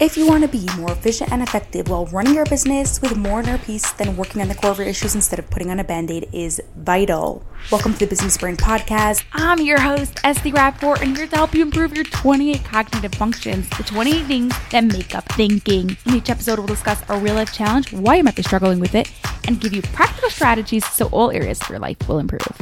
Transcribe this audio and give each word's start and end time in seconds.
If 0.00 0.16
you 0.16 0.26
want 0.26 0.44
to 0.44 0.48
be 0.48 0.66
more 0.78 0.92
efficient 0.92 1.30
and 1.30 1.42
effective 1.42 1.90
while 1.90 2.06
running 2.06 2.34
your 2.34 2.46
business 2.46 3.02
with 3.02 3.18
more 3.18 3.40
inner 3.40 3.58
peace 3.58 3.92
than 3.92 4.16
working 4.16 4.40
on 4.40 4.48
the 4.48 4.54
core 4.54 4.70
of 4.70 4.78
your 4.78 4.86
issues 4.86 5.14
instead 5.14 5.38
of 5.38 5.50
putting 5.50 5.70
on 5.70 5.78
a 5.78 5.84
band 5.84 6.10
aid 6.10 6.26
is 6.32 6.58
vital. 6.76 7.44
Welcome 7.70 7.92
to 7.92 7.98
the 7.98 8.06
Business 8.06 8.38
Brain 8.38 8.56
Podcast. 8.56 9.24
I'm 9.34 9.60
your 9.60 9.78
host, 9.78 10.18
Esty 10.24 10.52
Rapaport, 10.52 11.02
and 11.02 11.14
here 11.14 11.26
to 11.26 11.36
help 11.36 11.54
you 11.54 11.60
improve 11.60 11.94
your 11.94 12.06
28 12.06 12.64
cognitive 12.64 13.14
functions, 13.14 13.68
the 13.76 13.82
28 13.82 14.24
things 14.24 14.54
that 14.70 14.84
make 14.84 15.14
up 15.14 15.28
thinking. 15.34 15.98
In 16.06 16.14
each 16.14 16.30
episode, 16.30 16.58
we'll 16.58 16.66
discuss 16.66 17.02
a 17.10 17.18
real 17.18 17.34
life 17.34 17.52
challenge, 17.52 17.92
why 17.92 18.14
you 18.14 18.24
might 18.24 18.36
be 18.36 18.42
struggling 18.42 18.80
with 18.80 18.94
it, 18.94 19.12
and 19.48 19.60
give 19.60 19.74
you 19.74 19.82
practical 19.82 20.30
strategies 20.30 20.86
so 20.86 21.08
all 21.08 21.30
areas 21.30 21.60
of 21.60 21.68
your 21.68 21.78
life 21.78 21.98
will 22.08 22.20
improve. 22.20 22.56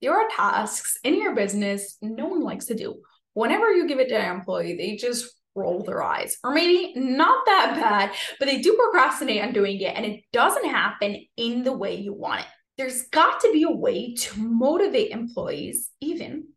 There 0.00 0.14
are 0.14 0.26
tasks 0.34 0.98
in 1.04 1.20
your 1.20 1.34
business 1.34 1.98
no 2.00 2.24
one 2.24 2.40
likes 2.40 2.64
to 2.64 2.74
do 2.74 3.02
whenever 3.34 3.72
you 3.72 3.86
give 3.86 3.98
it 3.98 4.08
to 4.08 4.16
an 4.16 4.36
employee, 4.36 4.76
they 4.76 4.96
just 4.96 5.32
roll 5.54 5.82
their 5.82 6.02
eyes, 6.02 6.38
or 6.42 6.52
maybe 6.52 6.94
not 6.96 7.44
that 7.46 7.76
bad, 7.76 8.12
but 8.38 8.46
they 8.46 8.60
do 8.60 8.74
procrastinate 8.74 9.42
on 9.42 9.52
doing 9.52 9.80
it 9.80 9.94
and 9.94 10.06
it 10.06 10.22
doesn't 10.32 10.68
happen 10.68 11.16
in 11.36 11.62
the 11.62 11.72
way 11.72 11.94
you 11.94 12.12
want 12.12 12.40
it. 12.40 12.46
There's 12.78 13.02
got 13.08 13.40
to 13.40 13.52
be 13.52 13.64
a 13.64 13.70
way 13.70 14.14
to 14.14 14.40
motivate 14.40 15.10
employees, 15.10 15.90
even 16.00 16.48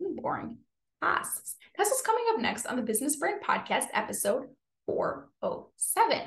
in 0.00 0.16
boring 0.16 0.58
tasks. 1.02 1.56
That's 1.76 1.90
what's 1.90 2.02
coming 2.02 2.24
up 2.30 2.40
next 2.40 2.66
on 2.66 2.76
the 2.76 2.82
Business 2.82 3.16
Brain 3.16 3.40
Podcast, 3.42 3.86
episode 3.94 4.48
407. 4.86 6.20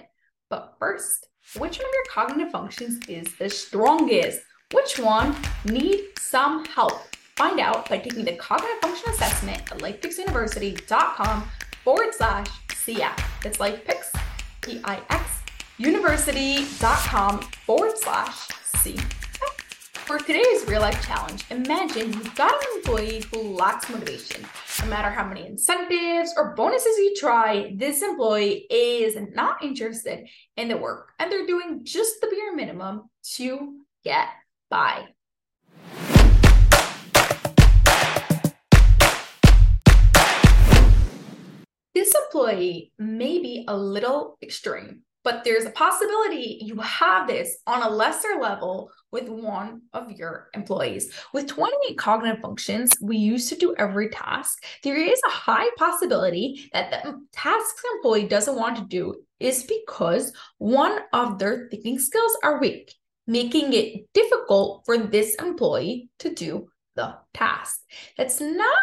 But 0.49 0.75
first, 0.79 1.27
which 1.57 1.77
one 1.77 1.87
of 1.87 1.93
your 1.93 2.05
cognitive 2.09 2.51
functions 2.51 3.07
is 3.07 3.35
the 3.37 3.49
strongest? 3.49 4.41
Which 4.73 4.99
one 4.99 5.35
needs 5.65 6.21
some 6.21 6.65
help? 6.65 7.01
Find 7.39 7.61
out 7.61 7.87
by 7.87 7.99
taking 7.99 8.25
the 8.25 8.33
cognitive 8.33 8.81
function 8.81 9.11
assessment 9.11 9.61
at 9.71 9.77
lifepixuniversity.com 9.77 11.49
forward 11.85 12.13
slash 12.13 12.47
CF. 12.67 13.17
That's 13.41 13.59
lifepix, 13.59 14.13
P-I-X, 14.59 15.23
university.com 15.77 17.39
forward 17.39 17.97
slash 17.97 18.49
CF. 18.49 19.13
For 19.93 20.19
today's 20.19 20.65
real 20.67 20.81
life 20.81 21.01
challenge, 21.07 21.45
imagine 21.49 22.11
you've 22.11 22.35
got 22.35 22.51
an 22.51 22.67
employee 22.75 23.23
who 23.31 23.55
lacks 23.55 23.89
motivation. 23.89 24.45
No 24.81 24.87
matter 24.87 25.09
how 25.09 25.25
many 25.25 25.47
incentives 25.47 26.33
or 26.35 26.53
bonuses 26.55 26.97
you 26.97 27.15
try, 27.17 27.71
this 27.77 28.01
employee 28.01 28.65
is 28.69 29.15
not 29.33 29.63
interested 29.63 30.27
in 30.57 30.67
the 30.67 30.75
work 30.75 31.13
and 31.19 31.31
they're 31.31 31.47
doing 31.47 31.85
just 31.85 32.19
the 32.19 32.27
bare 32.27 32.53
minimum 32.53 33.09
to 33.35 33.77
get 34.03 34.27
by. 34.69 35.05
Employee 42.29 42.91
may 42.97 43.39
be 43.39 43.65
a 43.67 43.75
little 43.75 44.37
extreme, 44.41 45.01
but 45.23 45.43
there's 45.43 45.65
a 45.65 45.71
possibility 45.71 46.59
you 46.61 46.75
have 46.77 47.27
this 47.27 47.57
on 47.67 47.81
a 47.81 47.89
lesser 47.89 48.39
level 48.39 48.91
with 49.11 49.27
one 49.27 49.81
of 49.93 50.11
your 50.11 50.49
employees. 50.53 51.11
With 51.33 51.47
28 51.47 51.97
cognitive 51.97 52.41
functions 52.41 52.93
we 53.01 53.17
use 53.17 53.49
to 53.49 53.55
do 53.55 53.75
every 53.77 54.09
task, 54.09 54.63
there 54.83 54.97
is 54.97 55.19
a 55.25 55.31
high 55.31 55.69
possibility 55.77 56.69
that 56.73 56.91
the 56.91 57.19
tasks 57.33 57.81
the 57.81 57.97
employee 57.97 58.27
doesn't 58.27 58.55
want 58.55 58.77
to 58.77 58.85
do 58.85 59.15
is 59.39 59.63
because 59.63 60.33
one 60.57 60.99
of 61.13 61.39
their 61.39 61.67
thinking 61.71 61.97
skills 61.97 62.37
are 62.43 62.59
weak, 62.59 62.93
making 63.25 63.73
it 63.73 64.05
difficult 64.13 64.83
for 64.85 64.97
this 64.97 65.35
employee 65.35 66.09
to 66.19 66.33
do 66.33 66.69
the 66.95 67.15
task. 67.33 67.79
That's 68.17 68.41
not 68.41 68.77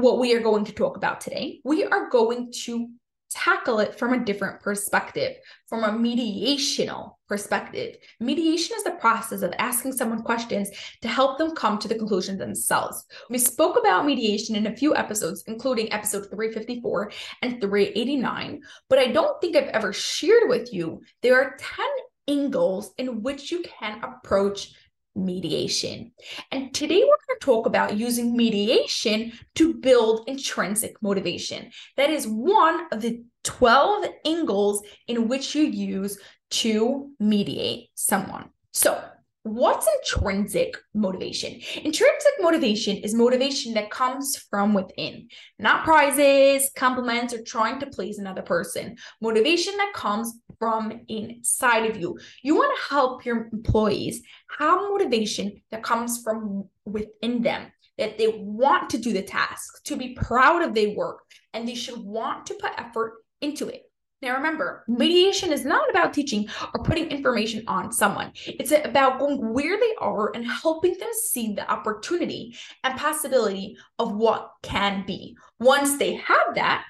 what 0.00 0.18
we 0.18 0.34
are 0.34 0.40
going 0.40 0.64
to 0.64 0.72
talk 0.72 0.96
about 0.96 1.20
today. 1.20 1.60
We 1.64 1.84
are 1.84 2.08
going 2.08 2.52
to 2.64 2.88
tackle 3.30 3.80
it 3.80 3.98
from 3.98 4.12
a 4.12 4.24
different 4.24 4.60
perspective, 4.60 5.36
from 5.66 5.84
a 5.84 5.88
mediational 5.88 7.16
perspective. 7.28 7.96
Mediation 8.20 8.76
is 8.76 8.84
the 8.84 8.92
process 8.92 9.42
of 9.42 9.52
asking 9.58 9.92
someone 9.92 10.22
questions 10.22 10.70
to 11.02 11.08
help 11.08 11.36
them 11.36 11.54
come 11.54 11.78
to 11.78 11.88
the 11.88 11.98
conclusion 11.98 12.38
themselves. 12.38 13.04
We 13.28 13.38
spoke 13.38 13.76
about 13.78 14.06
mediation 14.06 14.56
in 14.56 14.68
a 14.68 14.76
few 14.76 14.94
episodes, 14.94 15.44
including 15.46 15.92
episode 15.92 16.30
354 16.30 17.12
and 17.42 17.60
389, 17.60 18.62
but 18.88 18.98
I 18.98 19.08
don't 19.08 19.40
think 19.40 19.56
I've 19.56 19.68
ever 19.68 19.92
shared 19.92 20.48
with 20.48 20.72
you 20.72 21.02
there 21.22 21.40
are 21.40 21.56
10 21.58 21.86
angles 22.28 22.92
in 22.98 23.22
which 23.22 23.52
you 23.52 23.62
can 23.62 24.02
approach 24.02 24.72
mediation. 25.16 26.12
And 26.50 26.72
today 26.74 27.00
we're 27.00 27.26
going 27.26 27.38
to 27.40 27.44
talk 27.44 27.66
about 27.66 27.96
using 27.96 28.36
mediation 28.36 29.32
to 29.54 29.74
build 29.74 30.28
intrinsic 30.28 30.96
motivation. 31.02 31.70
That 31.96 32.10
is 32.10 32.26
one 32.26 32.86
of 32.92 33.00
the 33.00 33.24
12 33.44 34.06
angles 34.24 34.82
in 35.06 35.28
which 35.28 35.54
you 35.54 35.64
use 35.64 36.18
to 36.50 37.10
mediate 37.18 37.88
someone. 37.94 38.50
So, 38.72 39.02
What's 39.46 39.86
intrinsic 39.86 40.76
motivation? 40.92 41.60
Intrinsic 41.76 42.32
motivation 42.40 42.96
is 42.96 43.14
motivation 43.14 43.74
that 43.74 43.92
comes 43.92 44.36
from 44.50 44.74
within, 44.74 45.28
not 45.60 45.84
prizes, 45.84 46.68
compliments, 46.74 47.32
or 47.32 47.44
trying 47.44 47.78
to 47.78 47.86
please 47.86 48.18
another 48.18 48.42
person. 48.42 48.96
Motivation 49.22 49.76
that 49.76 49.92
comes 49.94 50.34
from 50.58 51.00
inside 51.06 51.88
of 51.88 51.96
you. 51.96 52.18
You 52.42 52.56
want 52.56 52.76
to 52.76 52.88
help 52.92 53.24
your 53.24 53.48
employees 53.52 54.20
have 54.58 54.80
motivation 54.80 55.62
that 55.70 55.84
comes 55.84 56.20
from 56.24 56.68
within 56.84 57.40
them, 57.42 57.70
that 57.98 58.18
they 58.18 58.26
want 58.26 58.90
to 58.90 58.98
do 58.98 59.12
the 59.12 59.22
task, 59.22 59.84
to 59.84 59.94
be 59.94 60.14
proud 60.14 60.62
of 60.62 60.74
their 60.74 60.90
work, 60.90 61.20
and 61.52 61.68
they 61.68 61.76
should 61.76 62.00
want 62.00 62.46
to 62.46 62.54
put 62.54 62.72
effort 62.76 63.18
into 63.40 63.68
it. 63.68 63.84
Now, 64.26 64.34
remember, 64.34 64.82
mm-hmm. 64.82 64.98
mediation 64.98 65.52
is 65.52 65.64
not 65.64 65.88
about 65.88 66.12
teaching 66.12 66.48
or 66.74 66.82
putting 66.82 67.10
information 67.10 67.62
on 67.68 67.92
someone. 67.92 68.32
It's 68.44 68.72
about 68.72 69.20
going 69.20 69.54
where 69.54 69.78
they 69.78 69.94
are 70.00 70.34
and 70.34 70.44
helping 70.44 70.98
them 70.98 71.10
see 71.28 71.54
the 71.54 71.70
opportunity 71.70 72.56
and 72.82 72.98
possibility 72.98 73.78
of 74.00 74.16
what 74.16 74.50
can 74.62 75.06
be. 75.06 75.36
Once 75.60 75.96
they 75.96 76.14
have 76.14 76.56
that, 76.56 76.84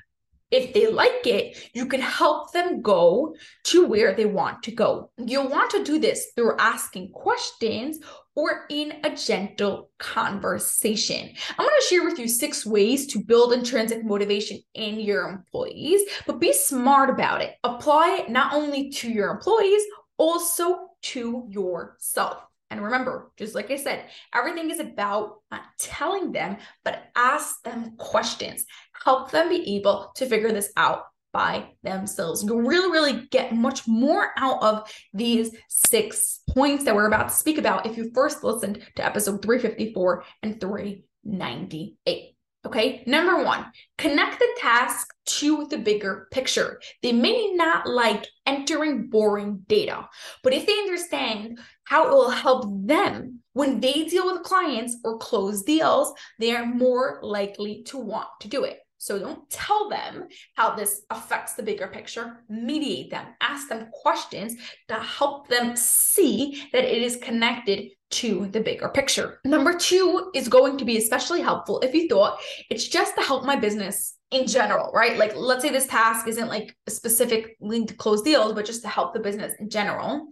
if 0.51 0.73
they 0.73 0.91
like 0.91 1.27
it, 1.27 1.69
you 1.75 1.87
can 1.87 2.01
help 2.01 2.53
them 2.53 2.81
go 2.81 3.37
to 3.65 3.87
where 3.87 4.15
they 4.15 4.25
want 4.25 4.63
to 4.63 4.71
go. 4.71 5.11
You'll 5.19 5.51
want 5.51 5.71
to 5.73 5.85
do 5.85 5.99
this 5.99 6.29
through 6.35 6.57
asking 6.59 7.11
questions 7.11 7.99
or 8.37 8.67
in 8.69 8.93
a 9.03 9.17
gentle 9.17 9.91
conversation. 9.99 11.31
I'm 11.59 11.67
going 11.67 11.81
to 11.81 11.87
share 11.89 12.05
with 12.05 12.19
you 12.19 12.29
six 12.29 12.65
ways 12.65 13.07
to 13.09 13.25
build 13.25 13.53
intrinsic 13.53 14.05
motivation 14.05 14.61
in 14.75 15.01
your 15.01 15.29
employees, 15.29 16.03
but 16.27 16.39
be 16.39 16.53
smart 16.53 17.11
about 17.11 17.41
it. 17.41 17.55
Apply 17.65 18.21
it 18.21 18.31
not 18.31 18.55
only 18.55 18.91
to 18.91 19.11
your 19.11 19.31
employees, 19.31 19.83
also 20.19 20.91
to 21.03 21.47
yourself. 21.49 22.43
And 22.71 22.83
remember, 22.83 23.33
just 23.37 23.55
like 23.55 23.71
I 23.71 23.77
said, 23.77 24.07
everything 24.35 24.71
is 24.71 24.81
about 24.81 25.37
not 25.51 25.63
telling 25.79 26.33
them, 26.33 26.57
but 26.85 27.05
ask 27.15 27.63
them 27.63 27.97
questions. 27.97 28.67
Help 29.05 29.31
them 29.31 29.49
be 29.49 29.77
able 29.77 30.11
to 30.17 30.27
figure 30.27 30.53
this 30.53 30.73
out 30.77 31.05
by 31.37 31.69
themselves. 31.83 32.43
You'll 32.43 32.63
really, 32.63 32.91
really 32.91 33.27
get 33.31 33.55
much 33.55 33.87
more 33.87 34.31
out 34.39 34.63
of 34.63 34.91
these 35.13 35.55
six 35.69 36.41
points 36.49 36.85
that 36.85 36.95
we're 36.95 37.09
about 37.09 37.29
to 37.29 37.35
speak 37.35 37.59
about 37.59 37.85
if 37.85 37.99
you 37.99 38.11
first 38.15 38.43
listened 38.43 38.83
to 38.95 39.05
episode 39.05 39.43
354 39.43 40.25
and 40.43 40.59
398. 40.59 42.37
Okay, 42.65 43.05
number 43.07 43.45
one, 43.45 43.67
connect 43.99 44.39
the 44.39 44.49
task 44.57 45.09
to 45.27 45.67
the 45.67 45.77
bigger 45.77 46.27
picture. 46.33 46.81
They 47.03 47.13
may 47.13 47.53
not 47.53 47.87
like 47.87 48.27
entering 48.47 49.09
boring 49.09 49.61
data, 49.69 50.09
but 50.43 50.55
if 50.55 50.67
they 50.67 50.73
understand 50.73 51.59
how 51.85 52.09
it 52.09 52.13
will 52.13 52.31
help 52.31 52.65
them 52.87 53.41
when 53.53 53.81
they 53.81 54.07
deal 54.07 54.33
with 54.33 54.43
clients 54.43 54.97
or 55.05 55.19
close 55.19 55.65
deals, 55.65 56.15
they 56.41 56.57
are 56.57 56.65
more 56.65 57.21
likely 57.23 57.83
to 57.89 57.99
want 57.99 58.29
to 58.41 58.49
do 58.49 58.65
it. 58.65 58.79
So 58.99 59.19
don't 59.19 59.49
tell 59.51 59.89
them 59.89 60.27
how 60.55 60.75
this 60.75 61.03
affects 61.11 61.55
the 61.55 61.62
bigger 61.62 61.87
picture. 61.87 62.44
Mediate 62.49 63.11
them, 63.11 63.26
ask 63.41 63.69
them 63.69 63.88
questions 63.93 64.56
to 64.88 64.94
help 64.94 65.49
them 65.49 65.76
see 65.76 66.65
that 66.73 66.85
it 66.85 67.03
is 67.03 67.17
connected 67.17 67.91
to 68.09 68.47
the 68.47 68.61
bigger 68.61 68.88
picture. 68.88 69.41
Number 69.44 69.76
two 69.76 70.31
is 70.35 70.49
going 70.49 70.79
to 70.79 70.85
be 70.85 70.97
especially 70.97 71.41
helpful 71.41 71.81
if 71.81 71.94
you 71.94 72.09
thought 72.09 72.38
it's 72.70 72.88
just 72.88 73.17
to 73.17 73.23
help 73.23 73.44
my 73.44 73.56
business 73.56 74.17
in 74.31 74.47
general, 74.47 74.91
right? 74.93 75.19
Like, 75.19 75.35
let's 75.37 75.62
say 75.62 75.70
this 75.70 75.87
task 75.87 76.26
isn't 76.26 76.49
like 76.49 76.75
a 76.87 76.91
specific 76.91 77.56
link 77.61 77.88
to 77.88 77.94
close 77.94 78.23
deals, 78.23 78.55
but 78.55 78.65
just 78.65 78.82
to 78.82 78.88
help 78.88 79.12
the 79.12 79.20
business 79.20 79.55
in 79.59 79.70
general. 79.70 80.29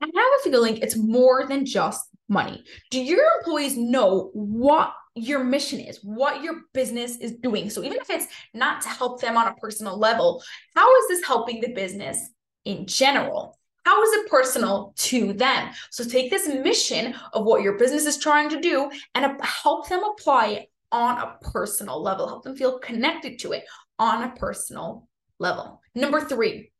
I 0.00 0.06
have 0.06 0.40
a 0.40 0.50
feeling 0.50 0.78
it's 0.78 0.96
more 0.96 1.46
than 1.46 1.64
just 1.64 2.04
money. 2.28 2.64
Do 2.90 3.00
your 3.00 3.24
employees 3.38 3.76
know 3.76 4.30
what 4.32 4.92
your 5.14 5.44
mission 5.44 5.80
is, 5.80 5.98
what 6.02 6.42
your 6.42 6.62
business 6.72 7.16
is 7.18 7.32
doing? 7.32 7.70
So 7.70 7.82
even 7.82 7.98
if 7.98 8.08
it's 8.10 8.26
not 8.54 8.80
to 8.82 8.88
help 8.88 9.20
them 9.20 9.36
on 9.36 9.48
a 9.48 9.54
personal 9.54 9.98
level, 9.98 10.42
how 10.74 10.94
is 10.96 11.08
this 11.08 11.26
helping 11.26 11.60
the 11.60 11.72
business 11.72 12.30
in 12.64 12.86
general? 12.86 13.58
How 13.84 14.02
is 14.02 14.12
it 14.12 14.30
personal 14.30 14.94
to 14.96 15.32
them? 15.32 15.70
So 15.90 16.04
take 16.04 16.30
this 16.30 16.48
mission 16.48 17.14
of 17.32 17.44
what 17.44 17.62
your 17.62 17.78
business 17.78 18.06
is 18.06 18.16
trying 18.16 18.48
to 18.50 18.60
do 18.60 18.90
and 19.14 19.40
help 19.42 19.88
them 19.88 20.04
apply 20.04 20.46
it 20.48 20.70
on 20.92 21.18
a 21.18 21.36
personal 21.40 22.00
level, 22.00 22.28
help 22.28 22.44
them 22.44 22.56
feel 22.56 22.78
connected 22.78 23.38
to 23.40 23.52
it 23.52 23.64
on 23.98 24.22
a 24.22 24.34
personal 24.36 25.08
level. 25.38 25.80
Number 25.94 26.20
three, 26.20 26.70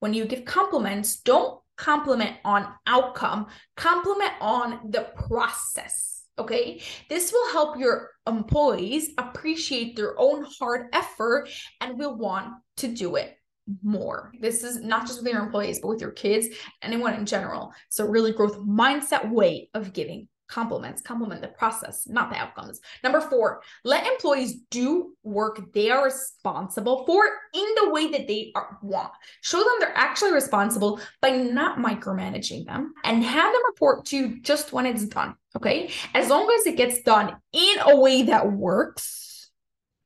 when 0.00 0.12
you 0.12 0.26
give 0.26 0.44
compliments, 0.44 1.20
don't 1.20 1.60
compliment 1.76 2.36
on 2.44 2.68
outcome, 2.86 3.46
compliment 3.76 4.32
on 4.40 4.90
the 4.90 5.08
process. 5.16 6.19
Okay. 6.40 6.80
This 7.10 7.32
will 7.32 7.52
help 7.52 7.78
your 7.78 8.10
employees 8.26 9.10
appreciate 9.18 9.94
their 9.94 10.18
own 10.18 10.46
hard 10.58 10.86
effort 10.94 11.50
and 11.82 11.98
will 11.98 12.16
want 12.16 12.54
to 12.78 12.88
do 12.88 13.16
it 13.16 13.36
more. 13.82 14.32
This 14.40 14.64
is 14.64 14.80
not 14.80 15.06
just 15.06 15.22
with 15.22 15.32
your 15.32 15.42
employees, 15.42 15.80
but 15.80 15.88
with 15.88 16.00
your 16.00 16.12
kids, 16.12 16.48
anyone 16.82 17.14
in 17.14 17.26
general. 17.26 17.72
So, 17.90 18.06
really, 18.06 18.32
growth 18.32 18.58
mindset 18.58 19.30
way 19.30 19.68
of 19.74 19.92
giving 19.92 20.28
compliments, 20.50 21.00
compliment 21.00 21.40
the 21.40 21.48
process, 21.48 22.06
not 22.08 22.30
the 22.30 22.36
outcomes. 22.36 22.80
Number 23.04 23.20
four, 23.20 23.62
let 23.84 24.06
employees 24.06 24.60
do 24.70 25.14
work 25.22 25.72
they 25.72 25.90
are 25.90 26.04
responsible 26.04 27.06
for 27.06 27.24
in 27.54 27.66
the 27.80 27.90
way 27.90 28.10
that 28.10 28.26
they 28.26 28.52
are, 28.54 28.78
want. 28.82 29.12
Show 29.40 29.58
them 29.58 29.76
they're 29.78 29.96
actually 29.96 30.32
responsible 30.32 31.00
by 31.22 31.30
not 31.30 31.78
micromanaging 31.78 32.66
them 32.66 32.92
and 33.04 33.22
have 33.22 33.52
them 33.52 33.62
report 33.66 34.04
to 34.06 34.16
you 34.16 34.40
just 34.40 34.72
when 34.72 34.86
it's 34.86 35.06
done. 35.06 35.34
Okay. 35.56 35.90
As 36.14 36.28
long 36.28 36.50
as 36.58 36.66
it 36.66 36.76
gets 36.76 37.02
done 37.02 37.36
in 37.52 37.74
a 37.80 37.98
way 37.98 38.22
that 38.24 38.52
works, 38.52 39.50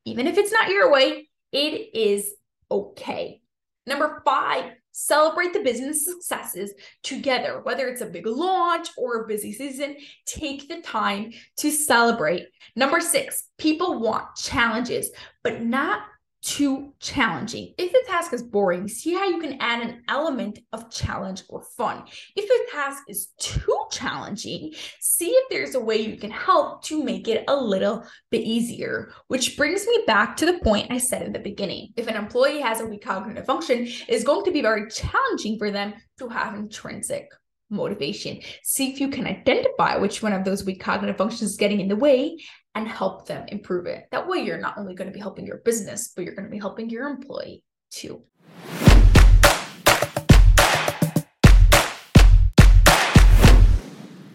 even 0.04 0.26
if 0.26 0.38
it's 0.38 0.52
not 0.52 0.68
your 0.68 0.90
way, 0.90 1.28
it 1.52 1.94
is 1.94 2.34
okay. 2.70 3.40
Number 3.86 4.22
five, 4.24 4.72
celebrate 4.96 5.52
the 5.52 5.60
business 5.60 6.04
successes 6.04 6.72
together, 7.02 7.60
whether 7.64 7.88
it's 7.88 8.00
a 8.00 8.06
big 8.06 8.26
launch 8.26 8.88
or 8.96 9.22
a 9.22 9.26
busy 9.26 9.52
season. 9.52 9.96
Take 10.24 10.68
the 10.68 10.80
time 10.82 11.32
to 11.58 11.70
celebrate. 11.72 12.46
Number 12.76 13.00
six, 13.00 13.48
people 13.58 13.98
want 13.98 14.36
challenges, 14.36 15.10
but 15.42 15.62
not 15.62 16.02
too 16.44 16.92
challenging. 17.00 17.72
If 17.78 17.92
the 17.92 18.02
task 18.06 18.32
is 18.32 18.42
boring, 18.42 18.86
see 18.86 19.14
how 19.14 19.24
you 19.24 19.38
can 19.38 19.56
add 19.60 19.82
an 19.82 20.02
element 20.08 20.58
of 20.72 20.90
challenge 20.90 21.42
or 21.48 21.64
fun. 21.76 22.04
If 22.36 22.46
the 22.46 22.70
task 22.70 23.02
is 23.08 23.28
too 23.38 23.78
challenging, 23.90 24.72
see 25.00 25.30
if 25.30 25.48
there's 25.48 25.74
a 25.74 25.80
way 25.80 25.96
you 25.96 26.16
can 26.16 26.30
help 26.30 26.84
to 26.84 27.02
make 27.02 27.28
it 27.28 27.44
a 27.48 27.56
little 27.56 28.04
bit 28.30 28.42
easier. 28.42 29.12
Which 29.28 29.56
brings 29.56 29.86
me 29.86 30.04
back 30.06 30.36
to 30.36 30.46
the 30.46 30.58
point 30.58 30.92
I 30.92 30.98
said 30.98 31.22
in 31.22 31.32
the 31.32 31.38
beginning. 31.38 31.92
If 31.96 32.08
an 32.08 32.16
employee 32.16 32.60
has 32.60 32.80
a 32.80 32.86
weak 32.86 33.04
cognitive 33.04 33.46
function, 33.46 33.88
it's 34.06 34.24
going 34.24 34.44
to 34.44 34.52
be 34.52 34.60
very 34.60 34.90
challenging 34.90 35.58
for 35.58 35.70
them 35.70 35.94
to 36.18 36.28
have 36.28 36.54
intrinsic 36.54 37.28
motivation. 37.70 38.40
See 38.62 38.92
if 38.92 39.00
you 39.00 39.08
can 39.08 39.26
identify 39.26 39.96
which 39.96 40.22
one 40.22 40.32
of 40.32 40.44
those 40.44 40.64
weak 40.64 40.80
cognitive 40.80 41.16
functions 41.16 41.50
is 41.50 41.56
getting 41.56 41.80
in 41.80 41.88
the 41.88 41.96
way 41.96 42.36
and 42.74 42.88
help 42.88 43.26
them 43.26 43.46
improve 43.48 43.86
it. 43.86 44.06
That 44.10 44.26
way, 44.26 44.38
you're 44.38 44.58
not 44.58 44.78
only 44.78 44.94
going 44.94 45.08
to 45.08 45.14
be 45.14 45.20
helping 45.20 45.46
your 45.46 45.58
business, 45.58 46.12
but 46.14 46.24
you're 46.24 46.34
going 46.34 46.46
to 46.46 46.50
be 46.50 46.58
helping 46.58 46.90
your 46.90 47.08
employee 47.08 47.62
too. 47.90 48.22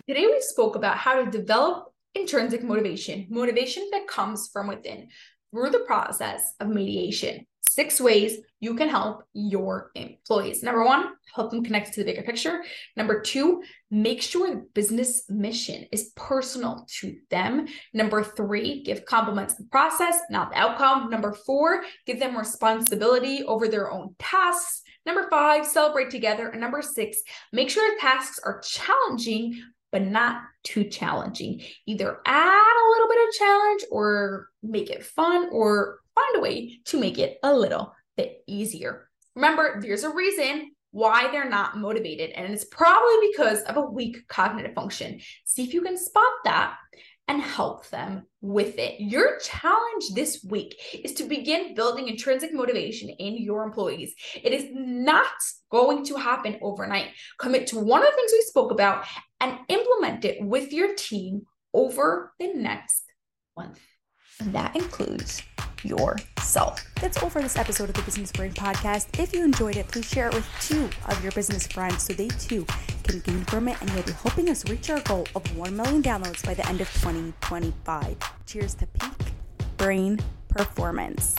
Today, 0.08 0.26
we 0.26 0.38
spoke 0.40 0.76
about 0.76 0.98
how 0.98 1.24
to 1.24 1.30
develop 1.30 1.94
intrinsic 2.16 2.64
motivation, 2.64 3.28
motivation 3.30 3.88
that 3.92 4.08
comes 4.08 4.50
from 4.52 4.68
within 4.68 5.10
through 5.52 5.70
the 5.70 5.80
process 5.80 6.56
of 6.60 6.70
mediation 6.70 7.46
six 7.80 8.02
ways 8.02 8.40
you 8.60 8.76
can 8.76 8.90
help 8.90 9.24
your 9.32 9.92
employees. 9.96 10.62
Number 10.62 10.84
one, 10.84 11.14
help 11.34 11.50
them 11.50 11.64
connect 11.64 11.94
to 11.94 12.02
the 12.02 12.12
bigger 12.12 12.24
picture. 12.24 12.62
Number 12.98 13.22
two, 13.22 13.64
make 13.90 14.22
sure 14.22 14.50
the 14.50 14.66
business 14.74 15.24
mission 15.30 15.86
is 15.94 16.12
personal 16.14 16.86
to 17.00 17.16
them. 17.30 17.68
Number 17.94 18.22
three, 18.22 18.84
give 18.84 19.06
compliments 19.06 19.54
the 19.54 19.64
process, 19.72 20.20
not 20.30 20.52
the 20.52 20.58
outcome. 20.58 21.10
Number 21.10 21.32
four, 21.32 21.84
give 22.06 22.20
them 22.20 22.38
responsibility 22.38 23.44
over 23.44 23.70
their 23.70 23.90
own 23.90 24.14
tasks. 24.20 24.82
Number 25.06 25.30
five, 25.30 25.66
celebrate 25.66 26.10
together. 26.10 26.50
And 26.50 26.60
number 26.60 26.82
six, 26.82 27.20
make 27.54 27.70
sure 27.70 27.98
tasks 27.98 28.42
are 28.44 28.60
challenging, 28.60 29.58
but 29.94 30.02
not 30.02 30.42
too 30.64 30.84
challenging. 30.84 31.62
Either 31.88 32.20
add 32.26 32.76
a 32.84 32.90
little 32.92 33.08
bit 33.08 33.30
of 33.30 33.36
challenge 33.36 33.86
or 33.90 34.50
make 34.62 34.90
it 34.90 35.06
fun 35.06 35.48
or 35.54 36.00
find 36.20 36.38
a 36.38 36.42
way 36.42 36.80
to 36.86 37.00
make 37.00 37.18
it 37.18 37.38
a 37.44 37.54
little 37.54 37.94
bit 38.18 38.44
easier. 38.48 39.10
Remember, 39.36 39.80
there's 39.82 40.04
a 40.04 40.14
reason 40.14 40.72
why 40.92 41.30
they're 41.32 41.50
not 41.50 41.78
motivated, 41.78 42.32
and 42.32 42.52
it's 42.52 42.66
probably 42.66 43.30
because 43.32 43.62
of 43.64 43.78
a 43.78 43.82
weak 43.82 44.28
cognitive 44.28 44.74
function. 44.74 45.20
See 45.46 45.64
if 45.64 45.74
you 45.74 45.82
can 45.82 45.98
spot 45.98 46.32
that 46.46 46.76
and 47.28 47.42
help 47.42 47.88
them 47.90 48.24
with 48.42 48.80
it. 48.80 49.00
Your 49.00 49.38
challenge 49.38 50.16
this 50.16 50.44
week 50.44 50.76
is 51.04 51.14
to 51.14 51.26
begin 51.26 51.76
building 51.76 52.08
intrinsic 52.08 52.52
motivation 52.52 53.10
in 53.10 53.38
your 53.38 53.64
employees. 53.64 54.16
It 54.44 54.52
is 54.52 54.66
not 54.74 55.28
going 55.72 56.04
to 56.06 56.16
happen 56.16 56.58
overnight. 56.64 57.10
Commit 57.38 57.68
to 57.68 57.80
one 57.80 58.02
of 58.02 58.10
the 58.10 58.16
things 58.16 58.32
we 58.34 58.42
spoke 58.42 58.72
about 58.72 59.06
and 59.40 59.60
implement 59.68 60.26
it 60.26 60.42
with 60.42 60.74
your 60.74 60.96
team 60.96 61.44
over 61.72 62.34
the 62.40 62.52
next 62.56 63.04
month. 63.56 63.80
That 64.46 64.76
includes 64.76 65.44
yourself. 65.84 66.84
That's 67.02 67.22
all 67.22 67.30
for 67.30 67.42
this 67.42 67.58
episode 67.58 67.90
of 67.90 67.96
the 67.96 68.02
Business 68.02 68.32
Brain 68.32 68.52
Podcast. 68.54 69.20
If 69.20 69.34
you 69.34 69.44
enjoyed 69.44 69.78
it, 69.78 69.88
please 69.88 70.08
share 70.08 70.28
it 70.28 70.34
with 70.34 70.48
two 70.62 70.90
of 71.08 71.22
your 71.24 71.32
business 71.32 71.68
friends 71.68 72.04
so 72.04 72.14
they 72.14 72.28
too 72.28 72.66
can 73.04 73.20
gain 73.22 73.44
from 73.46 73.68
it 73.68 73.80
and 73.82 73.90
you'll 73.92 74.04
be 74.04 74.12
helping 74.12 74.50
us 74.50 74.70
reach 74.70 74.90
our 74.90 75.02
goal 75.02 75.28
of 75.36 75.58
1 75.58 75.76
million 75.76 76.04
downloads 76.04 76.46
by 76.46 76.54
the 76.54 76.68
end 76.68 76.82
of 76.82 76.92
2025. 76.94 78.18
Cheers 78.46 78.76
to 78.76 78.88
peak 78.88 79.34
brain 79.78 80.20
performance. 80.50 81.36